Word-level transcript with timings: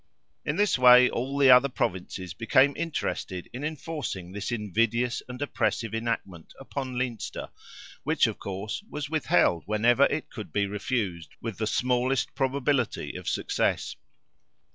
In 0.43 0.55
this 0.55 0.79
way 0.79 1.11
all 1.11 1.37
the 1.37 1.51
other 1.51 1.69
Provinces 1.69 2.33
became 2.33 2.73
interested 2.75 3.47
in 3.53 3.63
enforcing 3.63 4.31
this 4.31 4.51
invidious 4.51 5.21
and 5.27 5.39
oppressive 5.39 5.93
enactment 5.93 6.55
upon 6.59 6.97
Leinster 6.97 7.49
which, 8.01 8.25
of 8.25 8.39
course, 8.39 8.83
was 8.89 9.11
withheld 9.11 9.61
whenever 9.67 10.05
it 10.07 10.31
could 10.31 10.51
be 10.51 10.65
refused 10.65 11.35
with 11.39 11.59
the 11.59 11.67
smallest 11.67 12.33
probability 12.33 13.15
of 13.15 13.29
success. 13.29 13.95